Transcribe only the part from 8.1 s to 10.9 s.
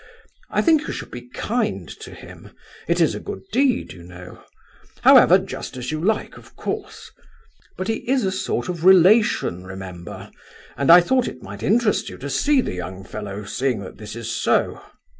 a sort of relation, remember, and